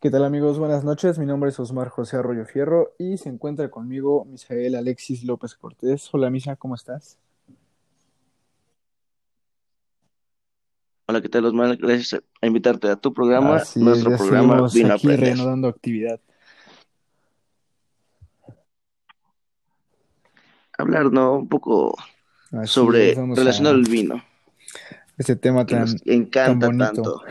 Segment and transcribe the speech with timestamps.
[0.00, 0.58] ¿Qué tal amigos?
[0.58, 1.18] Buenas noches.
[1.18, 6.08] Mi nombre es Osmar José Arroyo Fierro y se encuentra conmigo Misael Alexis López Cortés.
[6.12, 7.18] Hola Misa, ¿cómo estás?
[11.04, 11.76] Hola, ¿qué tal, Osmar?
[11.76, 16.18] Gracias a invitarte a tu programa, Así nuestro programa Vino aquí reanudando actividad.
[20.78, 21.34] Hablar, ¿no?
[21.34, 21.94] Un poco
[22.52, 24.24] Así sobre relacionado al vino,
[25.18, 26.86] este tema que nos tan, tan encanta bonito.
[26.86, 27.22] tanto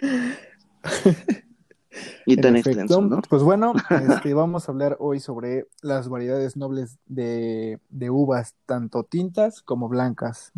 [2.26, 3.20] y tan extenso, ¿no?
[3.28, 9.04] pues bueno, este, vamos a hablar hoy sobre las variedades nobles de, de uvas, tanto
[9.04, 10.52] tintas como blancas.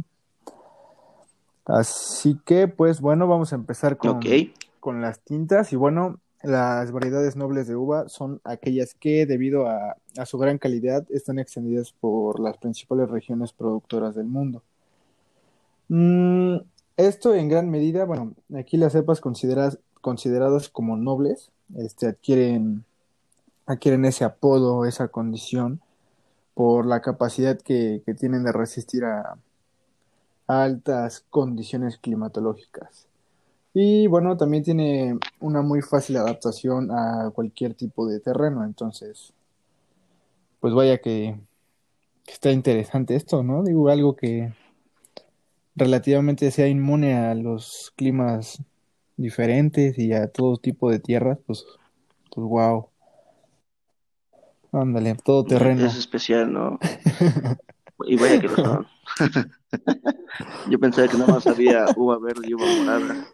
[1.65, 4.21] Así que, pues bueno, vamos a empezar con,
[4.81, 5.73] con las tintas.
[5.73, 10.59] Y bueno, las variedades nobles de uva son aquellas que, debido a, a su gran
[10.59, 14.63] calidad, están extendidas por las principales regiones productoras del mundo.
[15.89, 16.57] Mm,
[16.97, 22.85] esto en gran medida, bueno, aquí las cepas consideradas, consideradas como nobles, este, adquieren,
[23.65, 25.81] adquieren ese apodo, esa condición,
[26.53, 29.39] por la capacidad que, tienen de resistir a
[30.47, 33.07] a altas condiciones climatológicas.
[33.75, 39.33] Y bueno, también tiene una muy fácil adaptación a cualquier tipo de terreno, entonces,
[40.61, 41.39] pues vaya que,
[42.25, 43.63] que está interesante esto, ¿no?
[43.63, 44.53] Digo, algo que
[45.75, 48.63] relativamente sea inmune a los climas
[49.17, 51.65] diferentes y a todo tipo de tierras, pues,
[52.35, 52.89] pues wow,
[54.73, 55.87] ándale, todo es terreno.
[55.87, 56.79] especial, ¿no?
[58.05, 58.87] Y vaya que lo son.
[60.71, 63.27] Yo pensaba que nada más había uva verde y uva morada,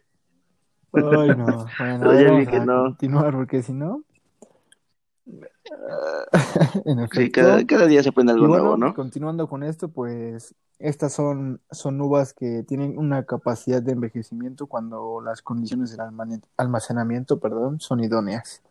[0.93, 2.85] Ay, no, bueno, pero ya vi que a no.
[2.85, 4.03] continuar porque si no,
[6.85, 8.95] en Sí, cada, cada día se aprende algo nuevo, ¿no?
[8.95, 15.21] continuando con esto, pues estas son, son uvas que tienen una capacidad de envejecimiento cuando
[15.21, 16.01] las condiciones del
[16.57, 18.63] almacenamiento, perdón, son idóneas.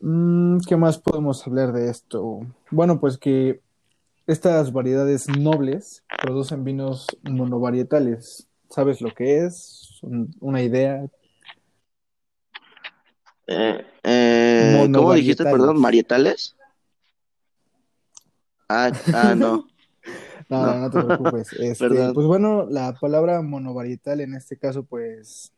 [0.00, 2.40] Mm, ¿qué más podemos hablar de esto?
[2.70, 3.60] Bueno, pues que
[4.26, 8.48] estas variedades nobles producen vinos monovarietales.
[8.70, 9.98] ¿Sabes lo que es?
[10.02, 11.06] Un- Una idea.
[13.46, 15.80] Eh, eh, ¿cómo dijiste, perdón?
[15.80, 16.56] ¿Marietales?
[18.68, 19.66] Ah, ah, no,
[20.48, 21.52] No, no, no, te preocupes.
[21.58, 25.52] Este, pues bueno, la palabra monovarietal en este caso, pues,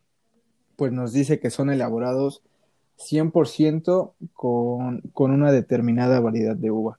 [0.77, 2.43] pues nos dice que son elaborados
[2.97, 6.99] 100% con, con una determinada variedad de uva.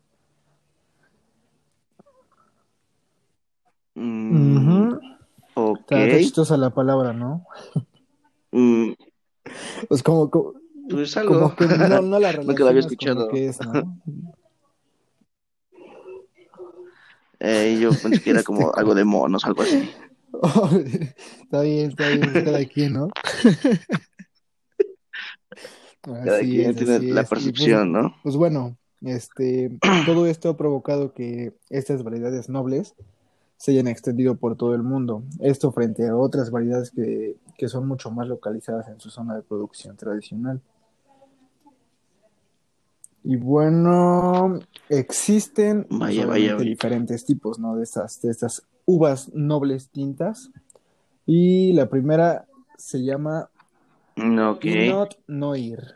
[3.95, 4.99] Mm, Ujú.
[5.55, 5.79] ok.
[5.79, 7.45] Está, está chistosa la palabra, ¿no?
[8.51, 8.91] Mm,
[9.87, 10.58] Pues como, como,
[10.89, 11.53] pues algo.
[11.53, 13.27] como que no, no la había relacionas con lo escuchado.
[13.29, 14.01] que es, ¿no?
[17.39, 19.89] Eh, yo pensé que era Este, como algo de monos, algo así.
[20.33, 20.69] oh,
[21.43, 23.09] está bien, está bien, pues cada quien, ¿no?
[26.01, 27.27] Cada Así quien es, tiene la es.
[27.27, 28.15] Pues, percepción, ¿no?
[28.23, 32.95] pues bueno, este, todo esto ha provocado que estas variedades nobles
[33.57, 35.23] se hayan extendido por todo el mundo.
[35.41, 39.41] Esto frente a otras variedades que, que son mucho más localizadas en su zona de
[39.41, 40.61] producción tradicional.
[43.23, 46.69] Y bueno, existen Vaya, vaya, obviamente vaya.
[46.69, 47.75] diferentes tipos, ¿no?
[47.75, 50.49] De estas, de estas uvas nobles tintas.
[51.25, 52.45] Y la primera
[52.77, 53.49] se llama
[54.15, 54.61] Mm, Ok.
[54.61, 55.95] Pinot Noir.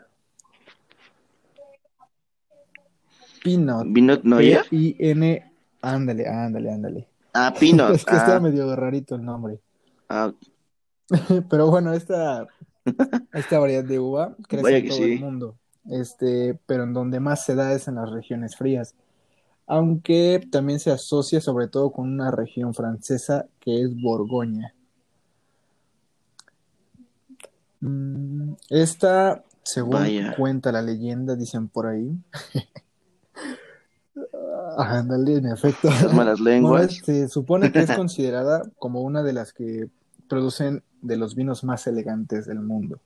[3.42, 3.92] Pinot.
[3.92, 4.62] ¿Pinot Noir?
[4.70, 5.52] P-I-N.
[5.82, 7.08] Ándale, ándale, ándale.
[7.34, 7.90] Ah, Pinot.
[7.94, 9.60] Es que está Ah, medio rarito el nombre.
[10.08, 10.32] ah,
[11.50, 12.46] Pero bueno, esta,
[13.34, 15.56] esta variedad de uva crece en todo el mundo.
[15.90, 18.94] Este, pero en donde más se da es en las regiones frías.
[19.66, 24.74] Aunque también se asocia sobre todo con una región francesa que es Borgoña.
[27.80, 30.34] Mm, Esta, según Vaya.
[30.36, 32.16] cuenta la leyenda, dicen por ahí.
[34.76, 35.88] Ah, Ándale, en efecto.
[35.88, 36.96] Las malas Bueno, lenguas.
[37.04, 39.88] se supone que es considerada como una de las que
[40.28, 42.98] producen de los vinos más elegantes del mundo.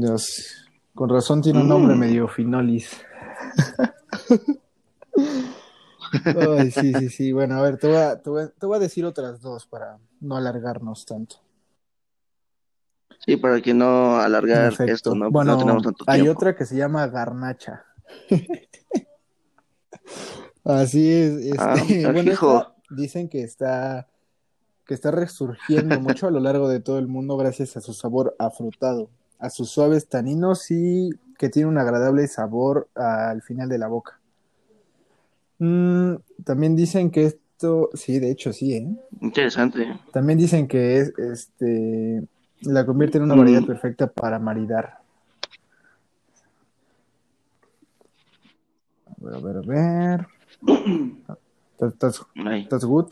[0.00, 3.00] Dios, con razón tiene un nombre Mm, medio finolis.
[6.24, 7.32] Ay, sí, sí, sí.
[7.32, 9.66] Bueno, a ver, te voy a, te voy a- te voy a decir otras dos
[9.66, 11.36] para no alargarnos tanto.
[13.24, 15.14] Sí, para que no alargar esto.
[15.14, 15.30] ¿no?
[15.30, 16.38] Porque no tenemos Bueno, tanto hay tiempo.
[16.38, 17.84] otra que se llama garnacha.
[20.64, 24.06] Así es, Ah, este, bueno, esta dicen que está,
[24.86, 28.34] que está resurgiendo mucho a lo largo de todo el mundo gracias a su sabor
[28.38, 29.10] afrutado,
[29.42, 34.20] a sus suaves taninos y que tiene un agradable sabor al final de la boca.
[35.58, 38.88] Mm, también dicen que esto, sí, de hecho sí, ¿eh?
[39.20, 39.98] Interesante.
[40.12, 42.22] También dicen que es, este,
[42.60, 44.98] la convierte en una variedad perfecta para maridar.
[49.08, 50.26] A ver, a ver, a ver.
[51.80, 53.08] ¿Estás, Ay, estás good?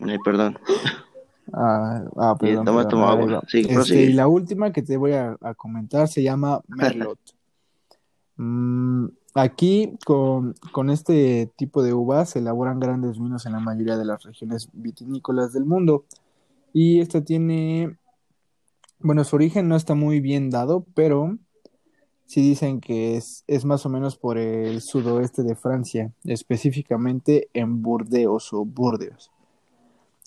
[0.00, 0.58] ay, perdón.
[1.52, 3.34] Ah, ah, Sí, perdón, toma, perdón, toma ahí agua.
[3.36, 3.42] va.
[3.48, 7.18] Sí, Este, y la última que te voy a, a comentar se llama Merlot.
[8.36, 13.96] Mm, aquí con, con este tipo de uvas se elaboran grandes vinos en la mayoría
[13.96, 16.04] de las regiones vitinícolas del mundo.
[16.72, 17.96] Y esta tiene,
[19.00, 21.36] bueno, su origen no está muy bien dado, pero
[22.26, 27.80] sí dicen que es, es más o menos por el sudoeste de Francia, específicamente en
[27.80, 29.30] Burdeos o Burdeos,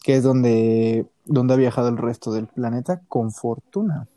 [0.03, 4.07] que es donde, donde ha viajado el resto del planeta con fortuna.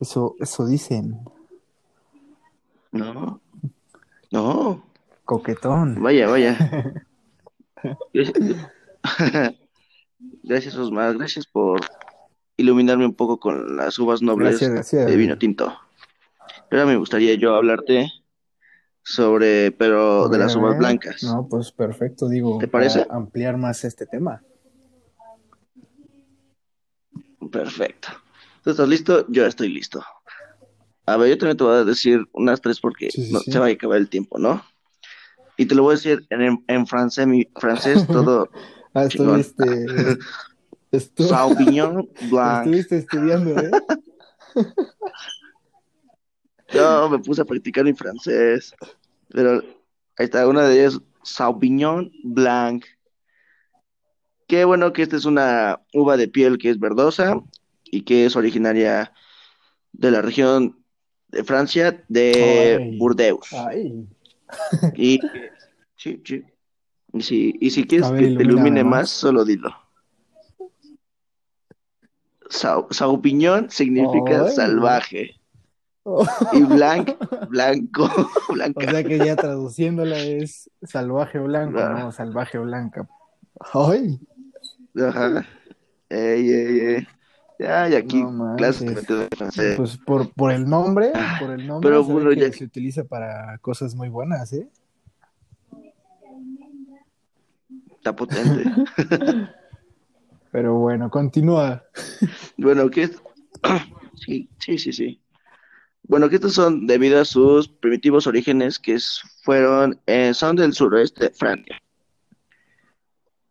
[0.00, 1.20] Eso, eso dicen.
[2.92, 3.40] No.
[4.30, 4.82] No.
[5.24, 6.02] Coquetón.
[6.02, 6.56] Vaya, vaya.
[10.42, 11.16] Gracias, Osmar.
[11.16, 11.80] Gracias por
[12.56, 15.06] iluminarme un poco con las uvas nobles Gracias, gracias.
[15.06, 15.72] de vino tinto.
[16.70, 18.10] Ahora me gustaría yo hablarte
[19.02, 20.78] sobre, pero de las uvas ver.
[20.80, 21.22] blancas.
[21.22, 23.04] No, pues perfecto, digo, ¿Te parece?
[23.06, 24.42] para ampliar más este tema.
[27.50, 28.08] Perfecto.
[28.62, 29.24] ¿Tú estás listo?
[29.28, 30.02] Yo estoy listo.
[31.06, 33.50] A ver, yo también te voy a decir unas tres porque Sí, sí, no, sí.
[33.50, 34.62] se va a acabar el tiempo, ¿no?
[35.56, 38.50] Y te lo voy a decir en, en francés, mi francés, todo
[38.94, 39.64] Ah, estuviste,
[40.92, 42.66] estu- Sauvignon Blanc.
[42.66, 43.70] estuviste estudiando, ¿eh?
[46.74, 48.74] No, me puse a practicar mi francés.
[49.30, 49.62] Pero
[50.16, 52.84] ahí está, una de ellas, Sauvignon Blanc.
[54.48, 57.40] Qué bueno que esta es una uva de piel que es verdosa
[57.84, 59.12] y que es originaria
[59.92, 60.82] de la región
[61.28, 62.98] de Francia, de Ay.
[62.98, 63.46] Burdeos.
[63.52, 64.06] Ay,
[64.96, 65.20] Y
[65.96, 66.42] sí, sí.
[67.12, 68.90] Y si, y si quieres ver, que te ilumine más.
[69.02, 69.70] más, solo dilo.
[72.50, 74.52] Sau- Sauvignon significa Ay.
[74.52, 75.34] salvaje
[76.10, 76.24] Oh.
[76.54, 77.10] y blanc,
[77.50, 78.04] blanco,
[78.48, 78.90] O blanca.
[78.90, 81.98] sea que ya traduciéndola es salvaje blanco, Ah.
[82.00, 83.06] no salvaje blanca.
[83.74, 84.18] Ay,
[84.96, 85.46] Ajá.
[86.08, 87.08] Ey, ey, ey.
[87.58, 89.76] Ya, y aquí No clases de francés.
[89.76, 93.94] pues por, por el nombre, por el nombre, Pero bueno, ya- se utiliza para cosas
[93.94, 94.68] muy buenas, ¿eh?
[97.96, 98.64] Está potente.
[100.52, 101.84] Pero bueno, continúa.
[102.56, 103.10] Bueno, que
[104.14, 105.20] sí, sí, sí, sí.
[106.04, 108.96] Bueno, que estos son debido a sus primitivos orígenes que
[109.42, 111.78] fueron, eh, son del suroeste de Francia.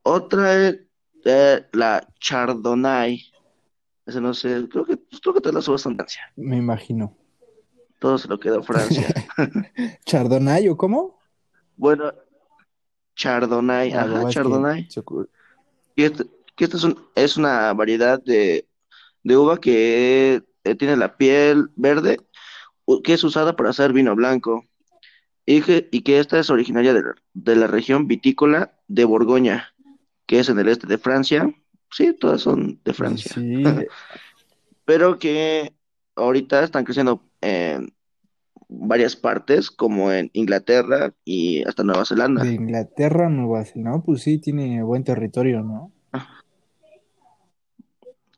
[0.01, 0.73] Otra
[1.27, 3.21] eh, la Chardonnay.
[4.05, 6.21] Ese no sé, creo que, pues, creo que todas las uvas son Francia.
[6.35, 7.15] Me imagino.
[7.99, 9.07] Todo se lo quedó Francia.
[10.05, 11.19] ¿Chardonnay o cómo?
[11.75, 12.13] Bueno,
[13.15, 14.89] Chardonnay, Ah, ajá, que Chardonnay.
[14.89, 15.27] se ocu-
[15.95, 16.25] Y este,
[16.55, 18.67] que esta es, un- es una variedad de,
[19.23, 22.19] de uva que eh, tiene la piel verde,
[23.03, 24.63] que es usada para hacer vino blanco,
[25.45, 27.03] y que, y que esta es originaria de
[27.33, 29.73] de la región vitícola de Borgoña,
[30.27, 31.51] que es en el este de Francia.
[31.89, 33.63] Sí, todas son de Francia, Sí,
[34.85, 35.73] pero que
[36.15, 37.93] ahorita están creciendo en
[38.69, 42.43] varias partes, como en Inglaterra y hasta Nueva Zelanda.
[42.43, 45.91] de Inglaterra Nueva Zelanda, pues sí, tiene buen territorio, ¿no?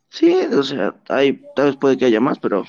[0.09, 2.63] Sí, o sea, hay, tal vez puede que haya más, pero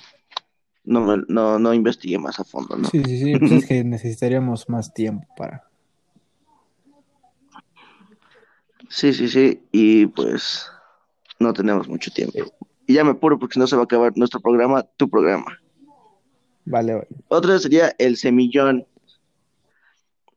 [0.85, 2.89] no, me- no, no investigué más a fondo, ¿no?
[2.89, 5.65] Sí, sí, sí, pues es que necesitaríamos más tiempo para...
[8.91, 10.67] Sí, sí, sí, y pues
[11.39, 12.39] no tenemos mucho tiempo.
[12.87, 15.59] Y ya me apuro porque si no se va a acabar nuestro programa, tu programa.
[16.65, 17.09] Vale, vale.
[17.29, 18.87] Otra sería el semillón.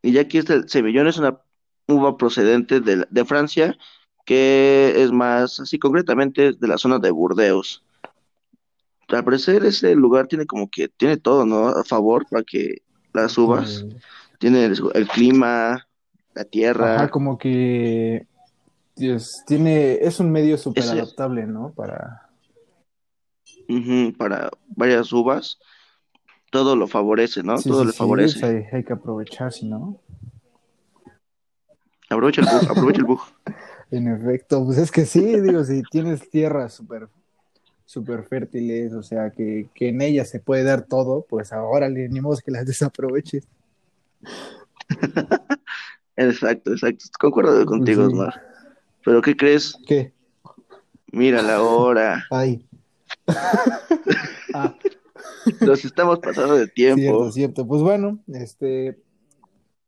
[0.01, 1.39] Y ya que este semillón es una
[1.87, 3.75] uva procedente de, la- de Francia,
[4.25, 7.83] que es más, así concretamente, de la zona de Burdeos.
[9.09, 11.67] Al parecer ese lugar tiene como que, tiene todo, ¿no?
[11.69, 12.83] A favor para que
[13.13, 13.95] las uvas, Eh,
[14.39, 15.87] tiene el, el clima,
[16.33, 16.95] la tierra.
[16.95, 18.27] Ajá, como que
[18.95, 21.73] Dios, tiene, es un medio súper adaptable, ¿no?
[21.73, 22.29] Para,
[23.67, 25.57] Ujú, para varias uvas,
[26.51, 27.57] todo lo favorece, ¿no?
[27.57, 28.39] sí, todo sí, le favorece.
[28.39, 29.99] pues hay, hay que aprovechar, si no.
[32.09, 33.21] Aprovecha el bug, aprovecha el bug.
[33.91, 37.09] En efecto, pues es que sí, digo, si tienes tierras súper
[37.85, 42.21] súper fértiles, o sea, que, que en ellas se puede dar todo, pues ahora ni
[42.21, 43.47] modo que las desaproveches.
[46.15, 47.05] Exacto, exacto.
[47.19, 48.07] Concuerdo contigo, Sí.
[48.07, 48.52] Osmar.
[49.03, 49.75] Pero ¿qué crees?
[49.87, 50.13] ¿Qué?
[51.11, 52.25] Mira la hora.
[52.31, 52.65] Ay.
[54.53, 54.73] ah,
[55.61, 57.31] Nos estamos pasando de cierto, tiempo.
[57.31, 57.67] cierto.
[57.67, 58.99] Pues bueno, este,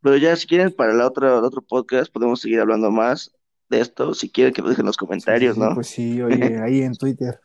[0.01, 3.31] Pero ya si quieren para la otra, el otro podcast podemos seguir hablando más
[3.69, 5.75] de esto, si quieren que lo dejen en los comentarios, Sí, sí, ¿no?
[5.75, 7.39] Pues sí, oye, ahí en Twitter.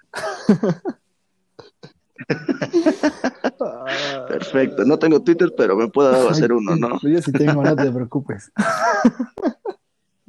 [4.28, 4.84] Perfecto.
[4.84, 7.00] No tengo Twitter, pero me puedo hacer uno, ¿no?
[7.00, 8.52] Yo sí tengo, no te preocupes.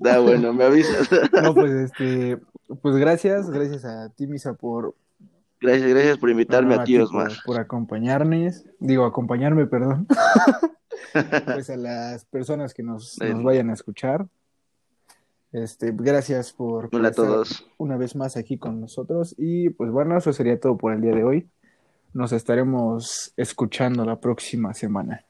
[0.02, 1.08] Da bueno, me avisas.
[1.44, 2.40] No, pues este,
[2.82, 4.96] pues gracias, gracias a ti, Misa, por,
[5.62, 7.28] Gracias, gracias por invitarme no, a ti, ti Osmar.
[7.28, 10.08] por, por acompañarnos, digo, acompañarme, perdón.
[11.46, 14.28] Pues a las personas que nos, nos vayan a escuchar.
[15.52, 17.68] Este, gracias por, Hola a todos.
[17.78, 19.36] una vez más aquí con nosotros.
[19.38, 21.50] Y pues bueno, eso sería todo por el día de hoy.
[22.14, 25.26] Nos estaremos escuchando la próxima semana.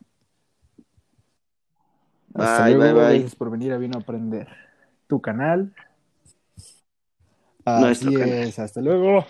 [2.36, 3.14] Hasta Bye, luego, bye, bye.
[3.14, 4.48] gracias por venir a Vino a Aprender.
[5.08, 5.74] Tu canal.
[7.66, 8.30] Así Nuestro canal.
[8.30, 9.26] es, hasta luego.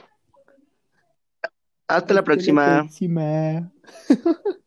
[1.88, 2.82] Hasta la próxima.
[2.84, 3.72] próxima.